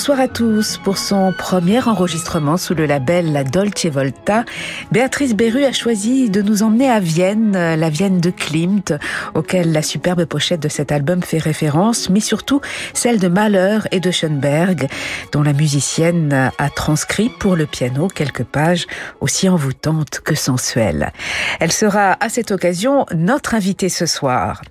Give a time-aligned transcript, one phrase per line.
[0.00, 0.78] Bonsoir à tous.
[0.78, 4.46] Pour son premier enregistrement sous le label La Dolce Volta,
[4.90, 8.94] Béatrice Beru a choisi de nous emmener à Vienne, la Vienne de Klimt,
[9.34, 12.62] auquel la superbe pochette de cet album fait référence, mais surtout
[12.94, 14.88] celle de Mahler et de Schoenberg,
[15.32, 18.86] dont la musicienne a transcrit pour le piano quelques pages
[19.20, 21.12] aussi envoûtantes que sensuelles.
[21.60, 24.62] Elle sera à cette occasion notre invitée ce soir.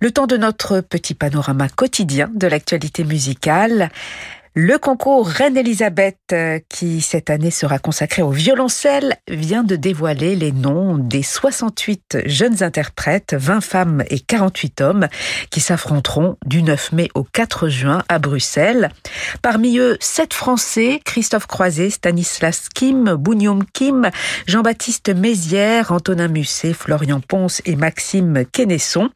[0.00, 3.90] Le temps de notre petit panorama quotidien de l'actualité musicale.
[4.60, 10.50] Le concours Reine-Elisabeth, euh, qui cette année sera consacré au violoncelle, vient de dévoiler les
[10.50, 15.06] noms des 68 jeunes interprètes, 20 femmes et 48 hommes,
[15.50, 18.88] qui s'affronteront du 9 mai au 4 juin à Bruxelles.
[19.42, 24.10] Parmi eux, 7 Français, Christophe Croiset, Stanislas Kim, Bounium Kim,
[24.48, 29.10] Jean-Baptiste Mézières, Antonin Musset, Florian Ponce et Maxime Quesnesson.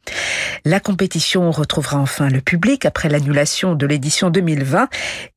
[0.63, 4.87] La compétition retrouvera enfin le public après l'annulation de l'édition 2020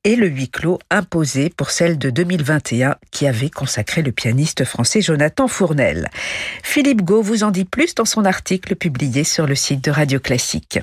[0.04, 5.00] et le huis clos imposé pour celle de 2021 qui avait consacré le pianiste français
[5.00, 6.10] Jonathan Fournel.
[6.62, 10.20] Philippe Gau vous en dit plus dans son article publié sur le site de Radio
[10.20, 10.78] Classique.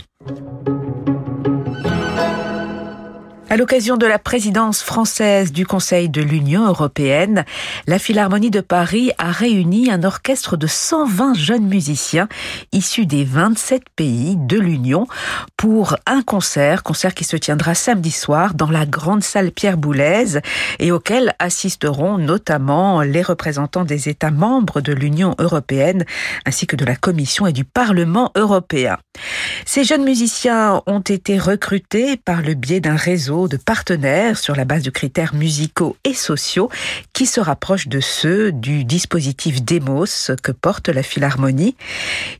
[3.53, 7.45] À l'occasion de la présidence française du Conseil de l'Union européenne,
[7.85, 12.27] la Philharmonie de Paris a réuni un orchestre de 120 jeunes musiciens
[12.71, 15.05] issus des 27 pays de l'Union
[15.55, 20.39] pour un concert, concert qui se tiendra samedi soir dans la grande salle Pierre Boulez
[20.79, 26.05] et auquel assisteront notamment les représentants des États membres de l'Union européenne
[26.47, 28.97] ainsi que de la Commission et du Parlement européen.
[29.67, 34.65] Ces jeunes musiciens ont été recrutés par le biais d'un réseau de partenaires sur la
[34.65, 36.69] base de critères musicaux et sociaux
[37.13, 41.75] qui se rapprochent de ceux du dispositif Demos que porte la Philharmonie.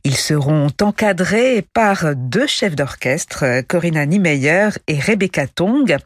[0.04, 5.96] Ils seront encadrés par deux chefs d'orchestre, Corinna Niemeyer et Rebecca Tong.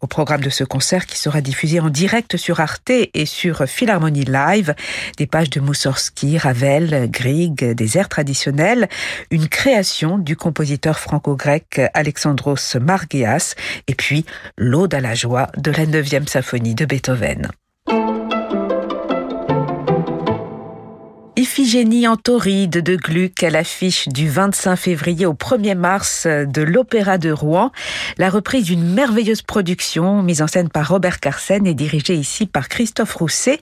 [0.00, 4.24] Au programme de ce concert qui sera diffusé en direct sur Arte et sur Philharmonie
[4.24, 4.74] Live,
[5.16, 8.88] des pages de Moussorski, Ravel, Grieg, des airs traditionnels,
[9.30, 13.54] une création du compositeur franco-grec Alexandros Margeas
[13.88, 14.24] et puis
[14.56, 17.48] l'Aude à la joie de la 9e symphonie de Beethoven.
[21.38, 27.18] Iphigénie en tauride de Gluck à l'affiche du 25 février au 1er mars de l'Opéra
[27.18, 27.72] de Rouen.
[28.16, 32.70] La reprise d'une merveilleuse production mise en scène par Robert Carsen et dirigée ici par
[32.70, 33.60] Christophe Rousset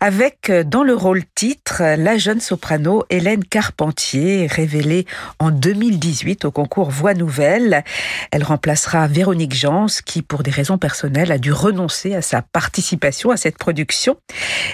[0.00, 5.04] avec dans le rôle titre la jeune soprano Hélène Carpentier révélée
[5.40, 7.82] en 2018 au concours Voix Nouvelle.
[8.30, 13.32] Elle remplacera Véronique Jans qui pour des raisons personnelles a dû renoncer à sa participation
[13.32, 14.16] à cette production.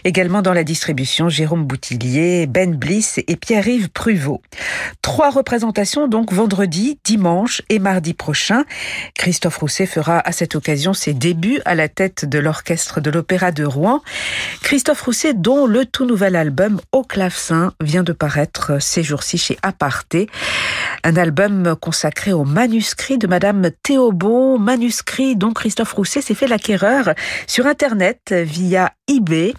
[0.04, 4.42] Également dans la distribution Jérôme Boutillier ben Bliss et Pierre-Yves Pruvot.
[5.02, 8.64] Trois représentations donc vendredi, dimanche et mardi prochain.
[9.14, 13.52] Christophe Rousset fera à cette occasion ses débuts à la tête de l'orchestre de l'Opéra
[13.52, 14.02] de Rouen.
[14.62, 19.58] Christophe Rousset dont le tout nouvel album Au clavecin vient de paraître ces jours-ci chez
[19.62, 20.28] Aparté.
[21.04, 27.14] Un album consacré au manuscrit de Madame Théobon, manuscrit dont Christophe Rousset s'est fait l'acquéreur
[27.46, 29.54] sur Internet via eBay.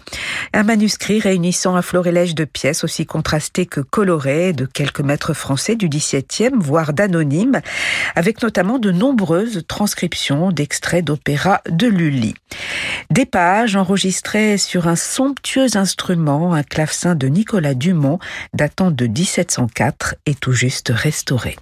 [0.52, 5.76] Un manuscrit réunissant un florilège de pièces aussi contrastées que colorées de quelques maîtres français
[5.76, 7.60] du XVIIe, voire d'anonymes,
[8.16, 12.34] avec notamment de nombreuses transcriptions d'extraits d'opéra de Lully.
[13.10, 18.18] Des pages enregistrées sur un somptueux instrument, un clavecin de Nicolas Dumont,
[18.54, 21.56] datant de 1704 et tout juste restauré.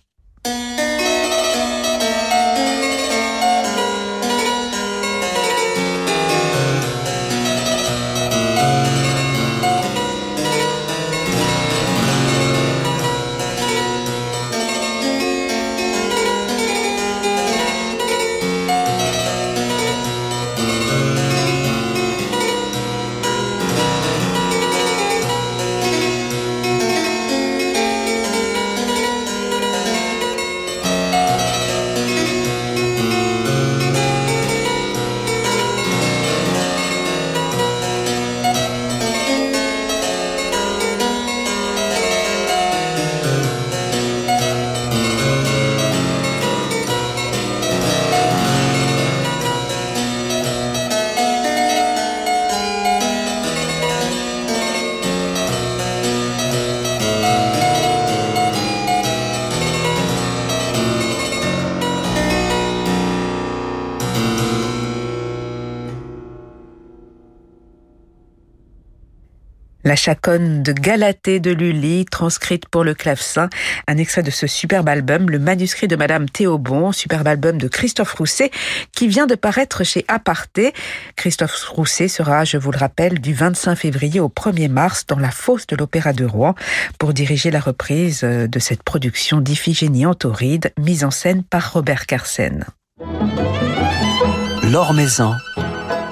[70.06, 73.50] Chaconne de Galatée de Lully, transcrite pour le clavecin,
[73.88, 78.12] un extrait de ce superbe album, le manuscrit de Madame Théobon, superbe album de Christophe
[78.12, 78.52] Rousset,
[78.92, 80.72] qui vient de paraître chez Aparté.
[81.16, 85.32] Christophe Rousset sera, je vous le rappelle, du 25 février au 1er mars dans la
[85.32, 86.54] fosse de l'Opéra de Rouen
[87.00, 92.64] pour diriger la reprise de cette production d'Iphigénie Antoride, mise en scène par Robert Carsen.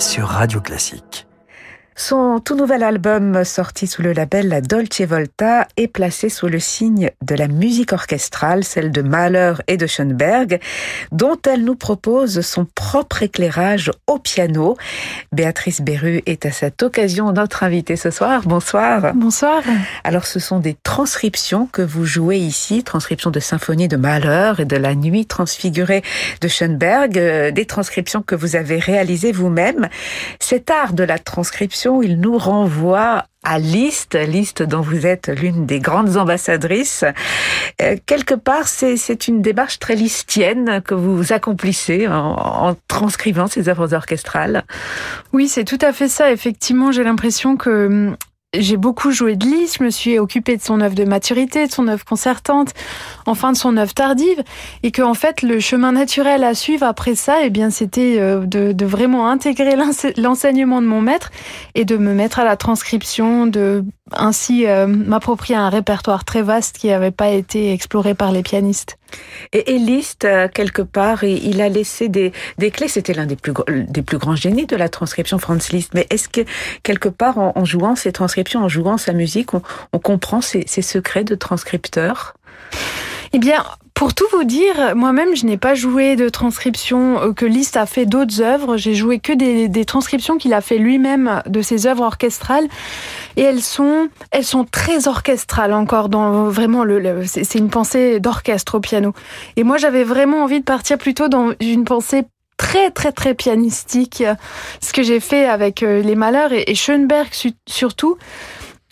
[0.01, 1.29] Sur Radio Classique.
[1.97, 6.59] Son tout nouvel album sorti sous le label La Dolce Volta est placé sous le
[6.59, 10.59] signe de la musique orchestrale, celle de Mahler et de Schoenberg,
[11.13, 14.77] dont elle nous propose son propre éclairage au piano.
[15.31, 18.43] Béatrice Beru est à cette occasion notre invitée ce soir.
[18.45, 19.15] Bonsoir.
[19.15, 19.63] Bonsoir.
[20.03, 24.65] Alors ce sont des transcriptions que vous jouez ici, transcriptions de symphonie de Mahler et
[24.65, 26.03] de la nuit transfigurée
[26.41, 29.89] de Schoenberg, euh, des transcriptions que vous avez réalisées vous-même.
[30.41, 35.67] Cet art de la transcription il nous renvoie à Liszt, Liszt dont vous êtes l'une
[35.67, 37.05] des grandes ambassadrices.
[37.83, 43.69] Euh, quelque part, c'est une démarche très listienne que vous accomplissez en, en transcrivant ces
[43.69, 44.65] œuvres orchestrales.
[45.33, 46.33] Oui, c'est tout à fait ça.
[46.33, 48.17] Effectivement, j'ai l'impression que hum,
[48.59, 51.73] j'ai beaucoup joué de Liszt, je me suis occupée de son œuvre de maturité, de
[51.73, 52.73] son œuvre concertante,
[53.27, 54.43] enfin de son œuvre tardive,
[54.83, 58.47] et que en fait le chemin naturel à suivre après ça, eh bien c'était euh,
[58.47, 59.77] de, de, vraiment intégrer
[60.17, 61.31] l'enseignement de mon maître
[61.75, 66.79] et de me mettre à la transcription, de ainsi euh, m'approprier un répertoire très vaste
[66.79, 68.99] qui n'avait pas été exploré par les pianistes.
[69.53, 72.89] Et, Liszt, euh, quelque part, il a laissé des, des clés.
[72.89, 75.95] C'était l'un des plus, des plus grands génies de la transcription, Franz Liszt.
[75.95, 76.43] Mais est-ce que,
[76.83, 79.63] quelque part, en, jouant ces transcriptions, en jouant sa musique, on,
[79.93, 82.35] on comprend ses, ses secrets de transcripteur?
[83.37, 83.65] Eh bien,
[83.95, 87.85] pour tout vous dire, moi-même, je n'ai pas joué de transcription euh, que Liszt a
[87.85, 88.77] fait d'autres œuvres.
[88.77, 92.69] J'ai joué que des, transcriptions qu'il a fait lui-même de ses œuvres orchestrales.
[93.37, 98.77] Et elles sont, elles sont très orchestrales encore dans vraiment le, c'est une pensée d'orchestre
[98.77, 99.15] au piano.
[99.57, 102.23] Et moi, j'avais vraiment envie de partir plutôt dans une pensée
[102.57, 104.23] très très très pianistique,
[104.81, 107.29] ce que j'ai fait avec euh, les Malheurs et Schoenberg
[107.67, 108.17] surtout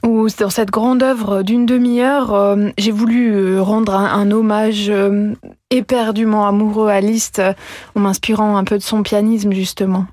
[0.04, 5.34] où dans cette grande œuvre d'une demi-heure, euh, j'ai voulu euh, rendre un, hommage euh,
[5.70, 7.40] éperdument amoureux à Liszt
[7.94, 10.06] en m'inspirant un peu de son pianisme justement.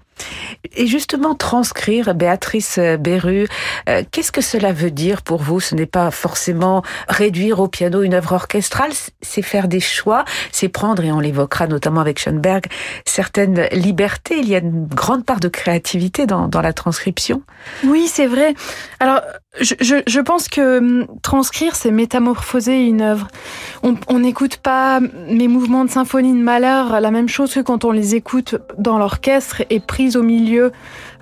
[0.75, 3.47] Et justement, transcrire Béatrice Beru,
[3.87, 5.59] euh, qu'est-ce que cela veut dire pour vous?
[5.59, 10.69] Ce n'est pas forcément réduire au piano une œuvre orchestrale, c'est faire des choix, c'est
[10.69, 12.65] prendre, et on l'évoquera notamment avec Schoenberg,
[13.05, 14.39] certaines libertés.
[14.39, 17.41] Il y a une grande part de créativité dans, la transcription.
[17.85, 18.53] Oui, c'est vrai.
[18.99, 19.21] Alors,
[19.59, 23.27] je, pense que hum, transcrire, c'est métamorphoser une œuvre.
[23.83, 27.91] On n'écoute pas mes mouvements de symphonie de Mahler la même chose que quand on
[27.91, 29.79] les écoute dans l'orchestre et
[30.17, 30.71] au milieu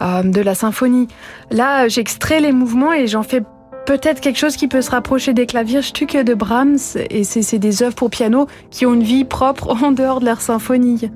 [0.02, 1.08] euh, de la symphonie.
[1.52, 3.42] Là, j'extrais les mouvements et j'en fais
[3.86, 6.78] peut-être quelque chose qui peut se rapprocher des claviers Stücke de Brahms
[7.10, 10.42] et c'est des œuvres pour piano qui ont une vie propre en dehors de leur
[10.42, 11.10] symphonie.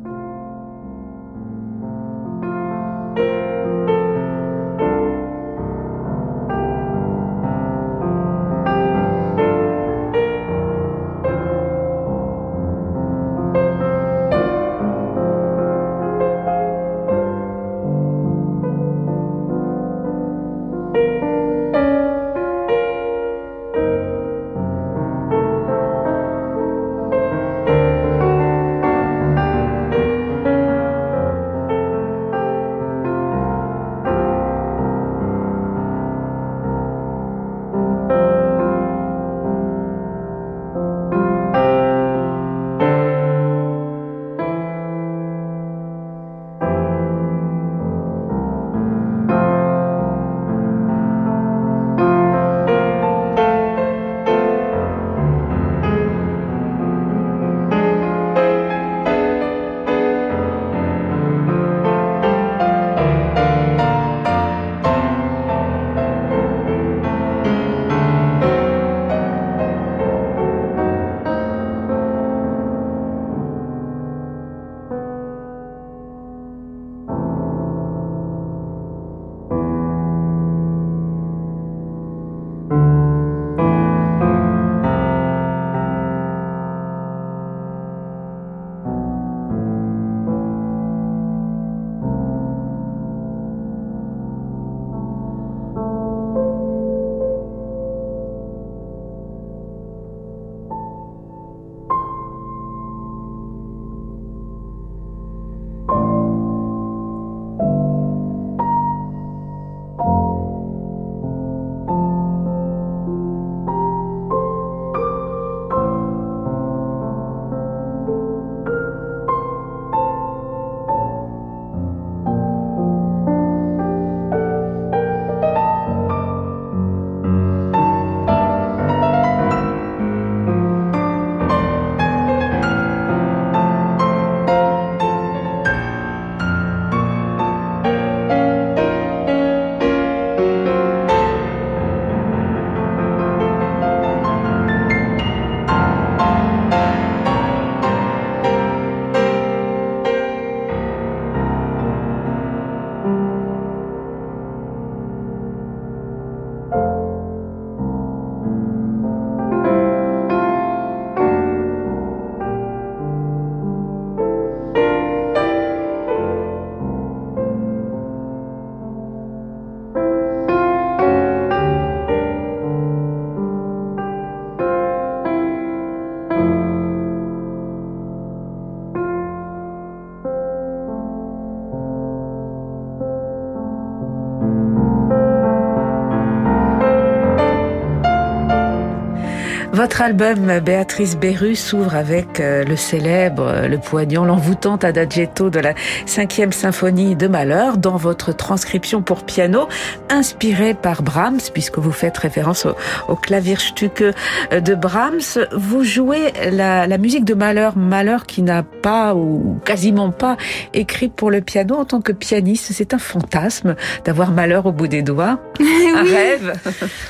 [189.82, 195.74] Votre album Béatrice Beru s'ouvre avec euh, le célèbre, le poignant, l'envoûtant adagietto de la
[196.06, 199.68] cinquième symphonie de Malheur dans votre transcription pour piano,
[200.12, 202.76] inspirée par Brahms, puisque vous faites référence au,
[203.08, 204.04] au Klavierstücke
[204.52, 205.48] de Brahms.
[205.52, 210.38] Vous jouez la, la musique de Malheur, Malheur qui n'a pas ou quasiment pas
[210.76, 212.68] écrit pour le piano en tant que pianiste.
[212.72, 215.40] C'est un fantasme d'avoir Malheur au bout des doigts.
[215.96, 216.54] Un rêve.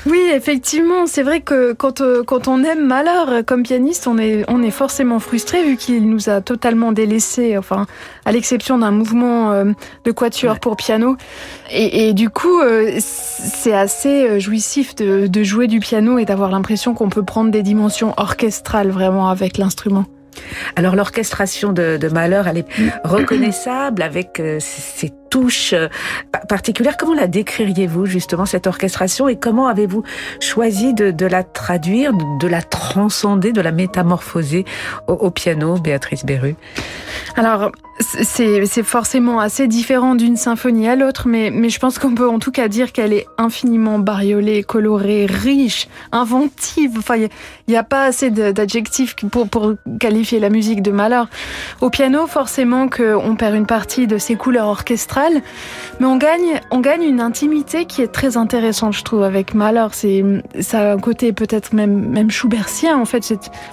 [0.06, 1.06] Oui, effectivement.
[1.06, 4.70] C'est vrai que quand, euh, quand on aime Malheur comme pianiste, on est, on est
[4.70, 7.86] forcément frustré vu qu'il nous a totalement délaissé, enfin,
[8.24, 9.72] à l'exception d'un mouvement euh,
[10.04, 11.16] de quatuor pour piano.
[11.70, 16.50] Et, et, du coup, euh, c'est assez jouissif de, de jouer du piano et d'avoir
[16.50, 20.04] l'impression qu'on peut prendre des dimensions orchestrales vraiment avec l'instrument.
[20.76, 22.66] Alors l'orchestration de, de, Malheur, elle est
[23.04, 25.88] reconnaissable avec euh, ses touches euh,
[26.46, 26.98] particulières.
[26.98, 30.02] Comment la décririez-vous justement cette orchestration et comment avez-vous
[30.40, 34.66] choisi de, de, la traduire, de la transcender, de la métamorphoser
[35.08, 36.54] au, au piano, Béatrice Beru
[37.36, 42.28] Alors c'est forcément assez différent d'une symphonie à l'autre, mais, mais je pense qu'on peut
[42.28, 46.92] en tout cas dire qu'elle est infiniment bariolée, colorée, riche, inventive.
[46.98, 47.28] Enfin, il
[47.68, 51.28] n'y a, a, pas assez d'adjectifs pour, pour qualifier la musique de malheur.
[51.80, 55.21] Au piano, forcément qu'on perd une partie de ses couleurs orchestrales,
[56.00, 59.94] mais on gagne, on gagne une intimité qui est très intéressante, je trouve, avec malheur.
[59.94, 60.24] C'est
[60.60, 63.22] ça a un côté peut-être même, même Schubertien, en fait.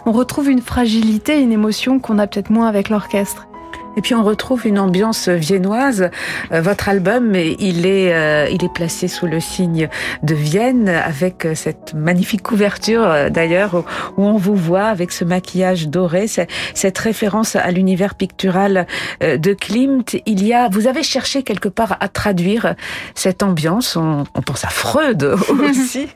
[0.05, 3.48] On retrouve une fragilité, une émotion qu'on a peut-être moins avec l'orchestre.
[3.97, 6.09] Et puis on retrouve une ambiance viennoise.
[6.51, 9.89] Euh, votre album, il est, euh, il est placé sous le signe
[10.23, 13.83] de Vienne avec euh, cette magnifique couverture d'ailleurs
[14.17, 18.87] où on vous voit avec ce maquillage doré, cette référence à l'univers pictural
[19.21, 20.17] de Klimt.
[20.25, 22.75] Il y a, vous avez cherché quelque part à traduire
[23.15, 23.95] cette ambiance.
[23.95, 25.23] On, on pense à Freud
[25.69, 26.07] aussi.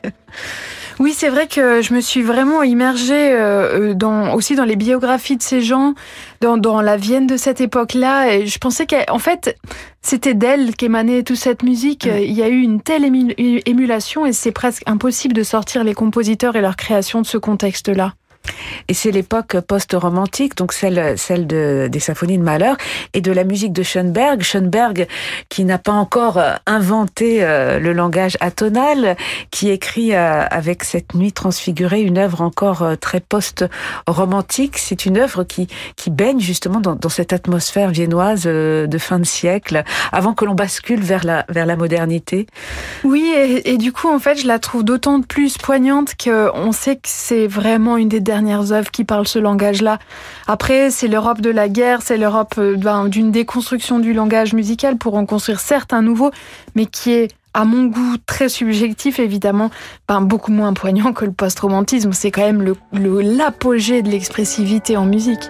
[1.00, 3.36] Oui, c'est vrai que je me suis vraiment immergée
[3.94, 5.94] dans, aussi dans les biographies de ces gens,
[6.44, 8.44] dans, dans la Vienne de cette époque-là.
[8.44, 9.56] Je pensais qu'en fait,
[10.02, 12.04] c'était d'elle qu'émanait toute cette musique.
[12.04, 16.54] Il y a eu une telle émulation et c'est presque impossible de sortir les compositeurs
[16.56, 18.14] et leur création de ce contexte-là.
[18.88, 22.72] Et c'est l'époque post-romantique, donc celle, celle de, des symphonies de Mahler
[23.14, 24.42] et de la musique de Schoenberg.
[24.42, 25.06] Schoenberg
[25.48, 29.16] qui n'a pas encore euh, inventé euh, le langage atonal,
[29.50, 34.78] qui écrit euh, avec cette nuit transfigurée une œuvre encore très post-romantique.
[34.78, 39.24] C'est une œuvre qui, qui baigne justement dans, dans cette atmosphère viennoise de fin de
[39.24, 42.46] siècle, avant que l'on bascule vers la, vers la modernité.
[43.04, 46.96] Oui, et, et, du coup, en fait, je la trouve d'autant plus poignante qu'on sait
[46.96, 48.33] que c'est vraiment une des dernières
[48.72, 49.98] œuvres qui parlent ce langage-là.
[50.46, 54.96] Après, c'est l'Europe de la guerre, c'est l'Europe euh, ben, d'une déconstruction du langage musical
[54.96, 56.30] pour en construire certes un nouveau,
[56.74, 59.70] mais qui est à mon goût très subjectif évidemment,
[60.08, 62.12] ben, beaucoup moins poignant que le post-romantisme.
[62.12, 65.48] C'est quand même l'apogée de l'expressivité en musique.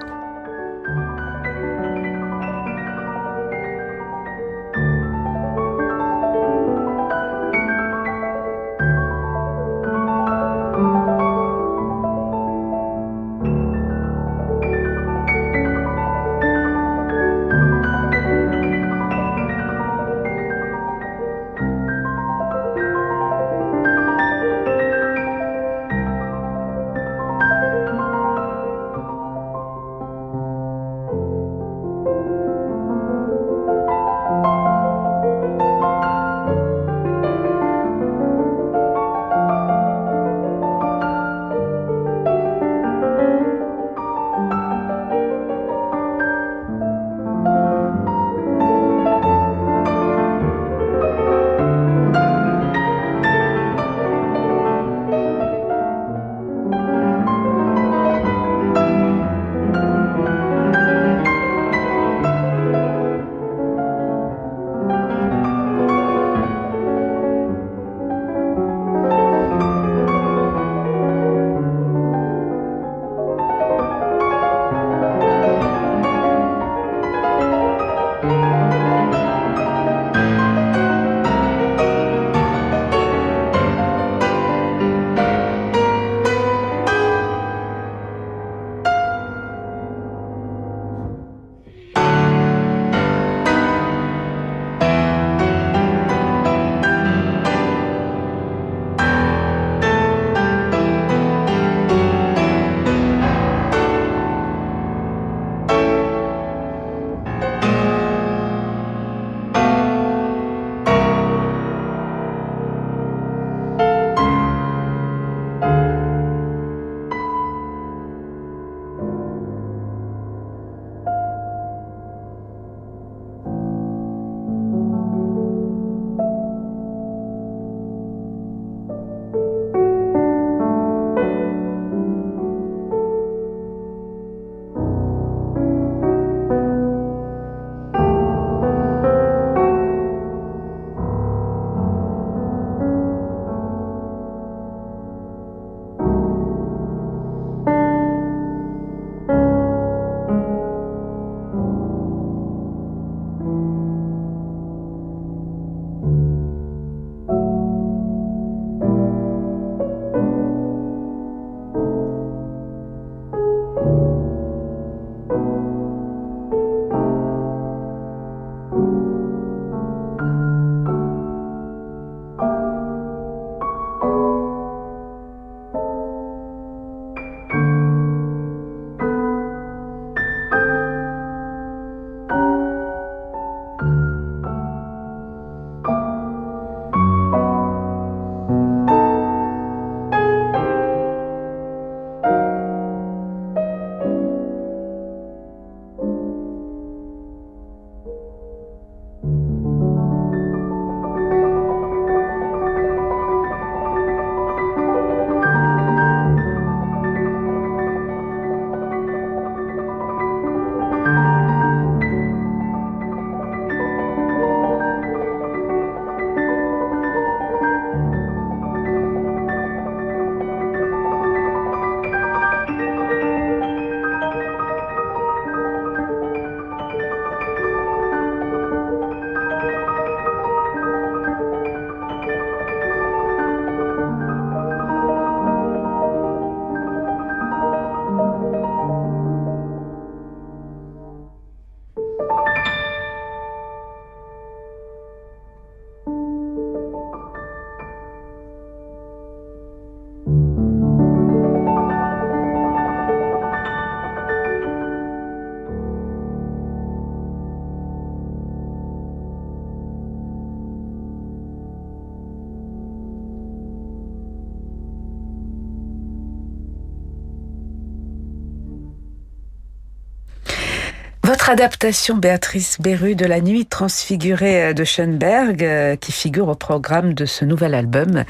[271.54, 277.26] Adaptation, Béatrice Beru, de La Nuit transfigurée de Schoenberg, euh, qui figure au programme de
[277.26, 278.25] ce nouvel album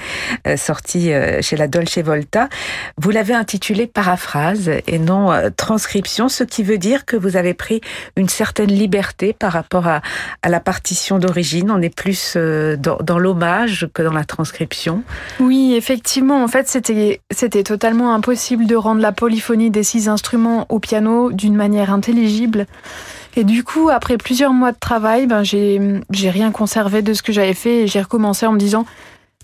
[0.47, 2.51] euh, sorti euh, chez la Dolce Volta.
[2.99, 7.81] Vous l'avez intitulé Paraphrase et non transcription, ce qui veut dire que vous avez pris
[8.17, 10.03] une certaine liberté par rapport à,
[10.47, 11.71] la partition d'origine.
[11.71, 15.03] On est plus dans, l'hommage que dans la transcription.
[15.41, 16.45] Oui, effectivement.
[16.45, 21.57] En fait, c'était totalement impossible de rendre la polyphonie des six instruments au piano d'une
[21.57, 22.67] manière intelligible.
[23.37, 27.23] Et du coup, après plusieurs mois de travail, ben, j'ai, j'ai rien conservé de ce
[27.23, 28.87] que j'avais fait et j'ai recommencé en me disant,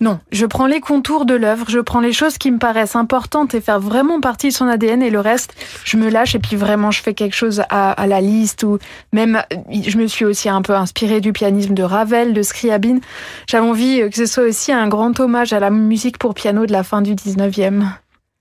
[0.01, 3.55] non, je prends les contours de l'œuvre, je prends les choses qui me paraissent importantes
[3.55, 6.57] et faire vraiment partie de son ADN et le reste, je me lâche et puis
[6.57, 8.79] vraiment je fais quelque chose à, à la liste ou
[9.13, 13.01] même je me suis aussi un peu inspirée du pianisme de Ravel, de Scriabine.
[13.47, 16.73] J'avais envie que ce soit aussi un grand hommage à la musique pour piano de
[16.73, 17.85] la fin du 19e.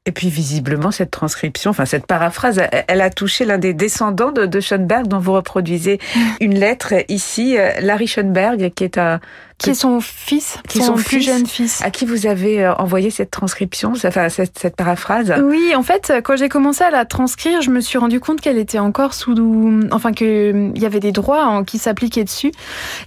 [0.09, 4.59] Et puis visiblement, cette transcription, enfin cette paraphrase, elle a touché l'un des descendants de,
[4.59, 5.99] Schoenberg, dont vous reproduisez
[6.41, 9.19] une lettre ici, euh, Larry Schoenberg, qui est un
[9.59, 11.81] qui est son fils, qui son, son plus jeune fils.
[11.83, 16.13] À qui vous avez euh, envoyé cette transcription, enfin cette, cette paraphrase Oui, en fait,
[16.23, 19.35] quand j'ai commencé à la transcrire, je me suis rendu compte qu'elle était encore sous,
[19.91, 22.51] enfin que il y avait des droits qui s'appliquaient dessus,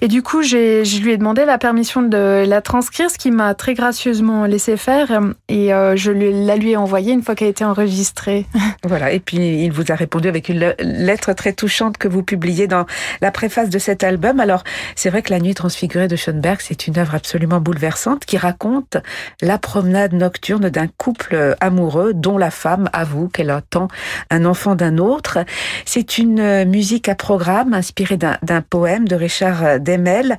[0.03, 3.31] et du coup, j'ai, je lui ai demandé la permission de la transcrire, ce qui
[3.31, 7.35] m'a très gracieusement laissé faire, et euh, je lui, la lui ai envoyée une fois
[7.35, 8.47] qu'elle a été enregistrée.
[8.85, 12.67] Voilà, et puis il vous a répondu avec une lettre très touchante que vous publiez
[12.67, 12.85] dans
[13.21, 14.41] la préface de cet album.
[14.41, 14.65] Alors,
[14.97, 16.17] c'est vrai que La Nuit transfigurée de
[16.61, 18.96] C'est une œuvre absolument bouleversante qui raconte
[19.40, 23.88] la promenade nocturne d'un couple amoureux dont la femme avoue qu'elle attend
[24.31, 25.38] un enfant d'un autre.
[25.85, 30.37] C'est une musique à programme inspirée d'un poème de Richard Demel.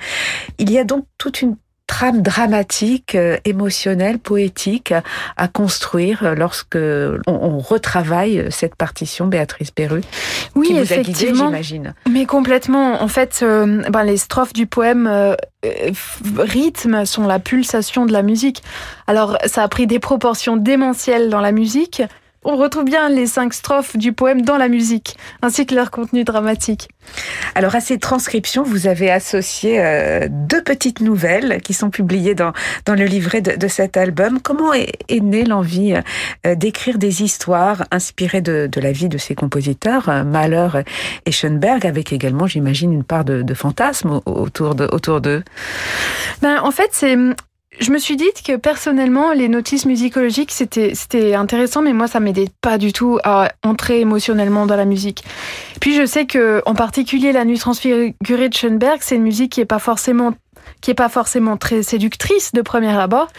[0.59, 1.55] Il y a donc toute une
[1.93, 4.95] trame dramatique, euh, émotionnelle, poétique
[5.37, 6.75] à construire lorsque
[7.27, 10.01] on, retravaille cette partition, Béatrice Perru.
[10.55, 11.45] Oui, qui vous effectivement.
[11.45, 11.93] j'imagine.
[12.09, 13.03] Mais complètement.
[13.03, 15.35] En fait, euh, ben, les strophes du poème euh,
[16.35, 18.63] rythme sont la pulsation de la musique.
[19.05, 22.01] Alors, ça a pris des proportions démentielles dans la musique,
[22.45, 26.23] on retrouve bien les cinq strophes du poème dans la musique, ainsi que leur contenu
[26.23, 26.89] dramatique.
[27.55, 32.53] Alors à ces transcriptions, vous avez associé euh, deux petites nouvelles qui sont publiées dans,
[32.85, 34.39] dans le livret de, cet album.
[34.41, 35.95] Comment est, née l'envie
[36.45, 40.83] euh, d'écrire des histoires inspirées de, la vie de ces compositeurs, euh, Mahler
[41.25, 46.71] et Schoenberg, avec également, j'imagine, une part de, de fantasme autour d'eux autour ben, En
[46.71, 47.15] fait, c'est
[47.79, 52.19] je me suis dit que personnellement, les notices musicologiques, c'était, c'était intéressant, mais moi, ça
[52.19, 55.23] m'aidait pas du tout à entrer émotionnellement dans la musique.
[55.79, 59.61] Puis je sais que, en particulier, la nuit transfigurée de Schoenberg, c'est une musique qui
[59.61, 60.33] est pas forcément
[60.83, 63.29] qui est pas forcément très séductrice de premier abord.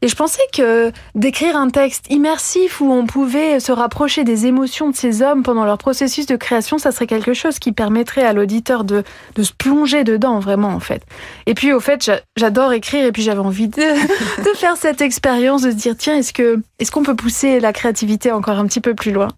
[0.00, 4.88] Et je pensais que d'écrire un texte immersif où on pouvait se rapprocher des émotions
[4.90, 8.32] de ces hommes pendant leur processus de création, ça serait quelque chose qui permettrait à
[8.32, 9.04] l'auditeur de,
[9.34, 11.02] de se plonger dedans, vraiment, en fait.
[11.44, 13.76] Et puis, au fait, j'adore écrire et puis j'avais envie de,
[14.42, 17.74] de faire cette expérience, de se dire, tiens, est-ce que, est-ce qu'on peut pousser la
[17.74, 19.28] créativité encore un petit peu plus loin?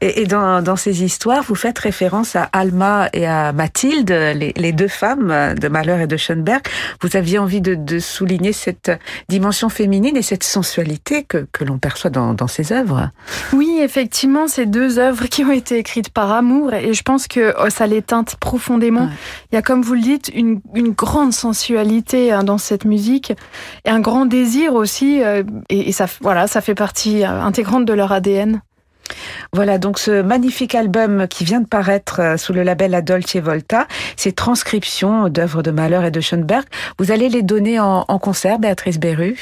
[0.00, 4.52] Et, et dans, dans, ces histoires, vous faites référence à Alma et à Mathilde, les,
[4.56, 6.62] les deux femmes de Mahler et de Schoenberg.
[7.02, 8.90] Vous aviez envie de, de souligner cette
[9.28, 13.10] dimension féminine et cette sensualité que, que l'on perçoit dans, dans ces œuvres.
[13.52, 17.54] Oui, effectivement, ces deux œuvres qui ont été écrites par amour et je pense que
[17.58, 19.04] oh, ça les teinte profondément.
[19.04, 19.12] Ouais.
[19.52, 23.32] Il y a, comme vous le dites, une, une grande sensualité hein, dans cette musique
[23.84, 25.22] et un grand désir aussi.
[25.22, 28.60] Euh, et, et ça, voilà, ça fait partie euh, intégrante de leur ADN.
[29.52, 33.36] Voilà donc ce magnifique album qui vient de paraître euh, sous le label La Dolce
[33.36, 36.64] Volta, ces transcriptions d'œuvres de Mahler et de Schoenberg.
[36.98, 39.36] Vous allez les donner en, concert, Béatrice Beru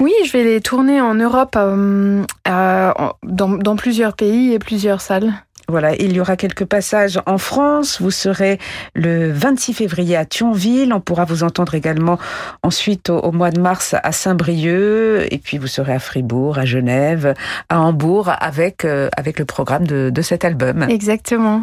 [0.00, 2.92] Oui, je vais les tourner en Europe, euh, euh,
[3.24, 5.32] dans, dans plusieurs pays et plusieurs salles.
[5.68, 8.00] Voilà, il y aura quelques passages en France.
[8.00, 8.58] Vous serez
[8.94, 10.92] le 26 février à Thionville.
[10.92, 12.18] On pourra vous entendre également
[12.62, 15.26] ensuite au, au mois de mars à Saint-Brieuc.
[15.30, 17.34] Et puis vous serez à Fribourg, à Genève,
[17.68, 20.84] à Hambourg avec, euh, avec le programme de, de cet album.
[20.88, 21.60] Exactement.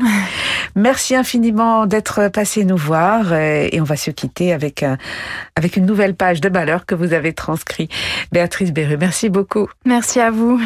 [0.75, 3.33] Merci infiniment d'être passé nous voir.
[3.33, 4.97] Et on va se quitter avec, un,
[5.55, 7.87] avec une nouvelle page de malheur que vous avez transcrit.
[8.31, 9.67] Béatrice Beru, merci beaucoup.
[9.85, 10.59] Merci à vous.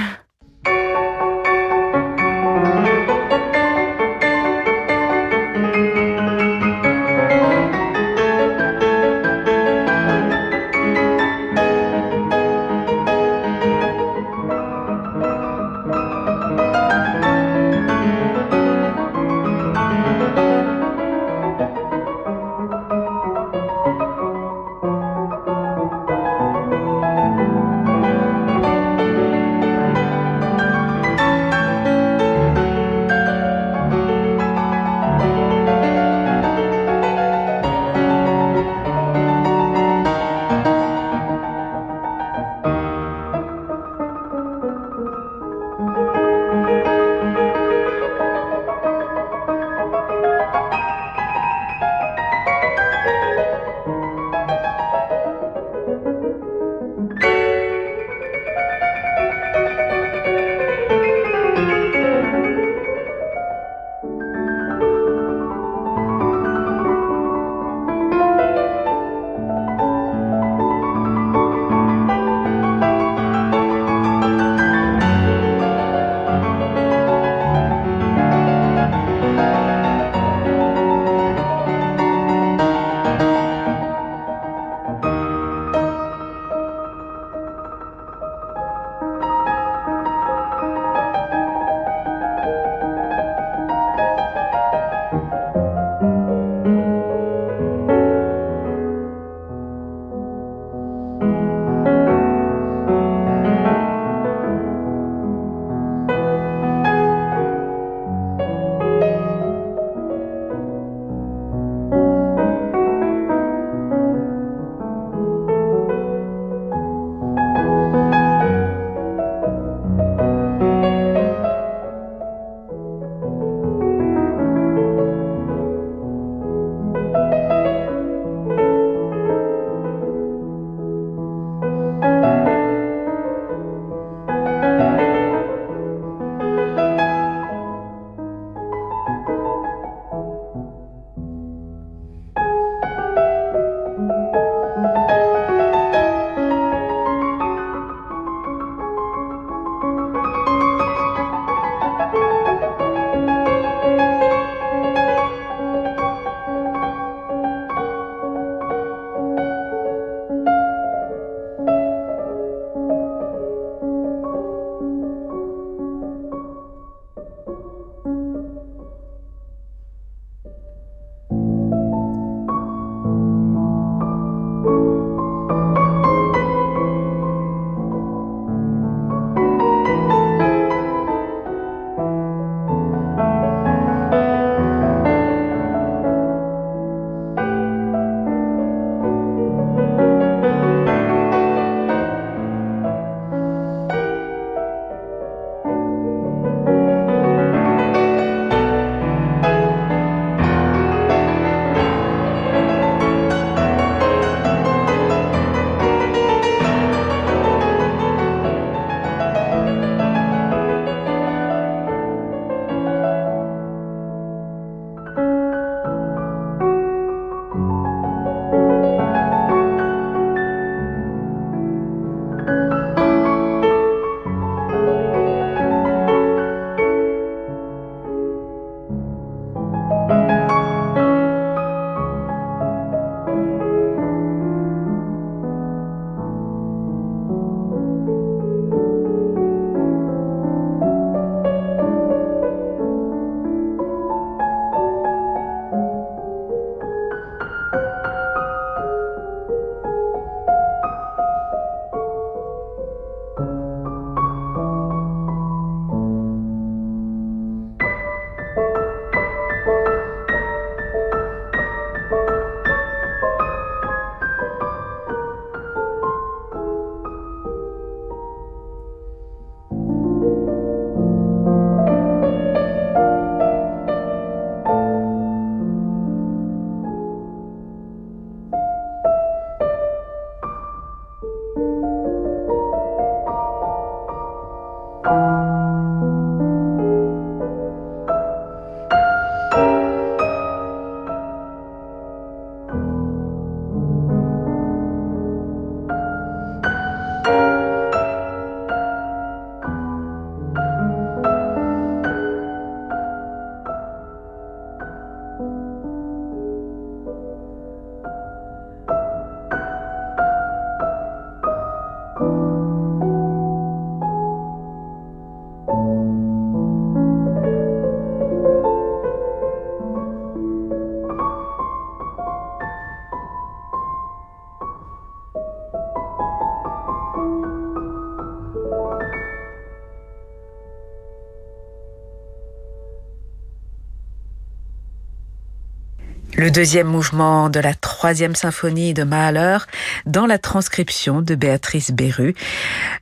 [336.39, 339.57] Le deuxième mouvement de la troisième symphonie de Mahler
[340.05, 342.35] dans la transcription de Béatrice Beru.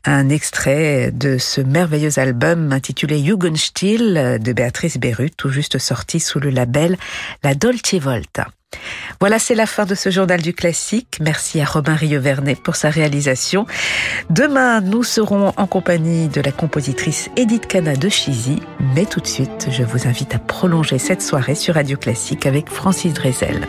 [0.06, 6.40] Un extrait de ce merveilleux album intitulé Jugendstil de Béatrice Beru, tout juste sorti sous
[6.40, 6.96] le label
[7.44, 8.48] La Dolce Volta.
[9.20, 11.18] Voilà, c'est la fin de ce journal du classique.
[11.22, 13.66] Merci à Robin Rieuvernet pour sa réalisation.
[14.30, 18.62] Demain, nous serons en compagnie de la compositrice Edith Cana de Chizy.
[18.96, 22.70] Mais tout de suite, je vous invite à prolonger cette soirée sur Radio Classique avec
[22.70, 23.68] Francis Drezel.